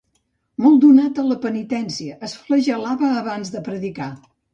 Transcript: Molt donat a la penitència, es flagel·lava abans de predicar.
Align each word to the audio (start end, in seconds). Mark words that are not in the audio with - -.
Molt 0.65 0.77
donat 0.85 1.19
a 1.23 1.25
la 1.31 1.37
penitència, 1.43 2.15
es 2.29 2.33
flagel·lava 2.47 3.11
abans 3.19 3.53
de 3.57 3.63
predicar. 3.69 4.09